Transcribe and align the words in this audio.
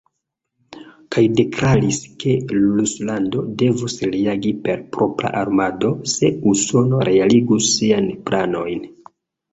Kaj 1.15 1.23
deklaris, 1.39 1.99
ke 2.23 2.33
Ruslando 2.55 3.43
devus 3.63 3.97
reagi 4.15 4.55
per 4.65 4.81
propra 4.97 5.31
armado, 5.45 5.93
se 6.15 6.33
Usono 6.55 7.07
realigus 7.11 7.73
siajn 7.77 8.09
planojn. 8.31 8.87